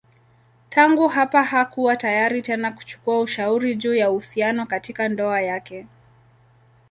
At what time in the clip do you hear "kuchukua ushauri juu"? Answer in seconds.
2.71-3.95